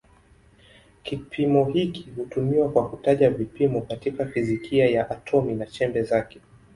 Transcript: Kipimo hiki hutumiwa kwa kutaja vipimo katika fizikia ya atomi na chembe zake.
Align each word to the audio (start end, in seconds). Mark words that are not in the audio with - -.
Kipimo 1.03 1.65
hiki 1.65 2.09
hutumiwa 2.15 2.69
kwa 2.69 2.89
kutaja 2.89 3.29
vipimo 3.29 3.81
katika 3.81 4.25
fizikia 4.25 4.89
ya 4.89 5.09
atomi 5.09 5.55
na 5.55 5.65
chembe 5.65 6.03
zake. 6.03 6.41